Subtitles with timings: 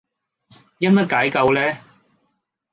[0.79, 1.61] 因乜解救呢